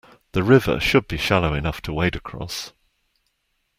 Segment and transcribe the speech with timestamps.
[0.31, 2.73] The river should be shallow enough to wade across.